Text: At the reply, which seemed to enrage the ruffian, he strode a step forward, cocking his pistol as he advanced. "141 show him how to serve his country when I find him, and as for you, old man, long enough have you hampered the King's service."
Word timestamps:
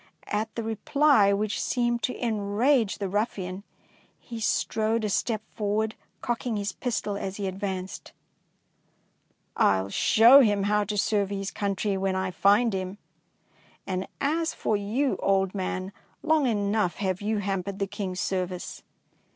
At 0.33 0.55
the 0.55 0.63
reply, 0.63 1.31
which 1.31 1.61
seemed 1.61 2.01
to 2.01 2.17
enrage 2.25 2.97
the 2.97 3.07
ruffian, 3.07 3.63
he 4.19 4.39
strode 4.39 5.05
a 5.05 5.09
step 5.09 5.43
forward, 5.53 5.93
cocking 6.21 6.57
his 6.57 6.71
pistol 6.73 7.15
as 7.17 7.37
he 7.37 7.45
advanced. 7.45 8.11
"141 9.57 9.91
show 9.91 10.39
him 10.41 10.63
how 10.63 10.83
to 10.85 10.97
serve 10.97 11.29
his 11.29 11.51
country 11.51 11.97
when 11.97 12.15
I 12.15 12.31
find 12.31 12.73
him, 12.73 12.97
and 13.85 14.07
as 14.19 14.55
for 14.55 14.75
you, 14.75 15.17
old 15.21 15.53
man, 15.53 15.91
long 16.23 16.47
enough 16.47 16.95
have 16.95 17.21
you 17.21 17.37
hampered 17.37 17.77
the 17.77 17.85
King's 17.85 18.19
service." 18.21 18.81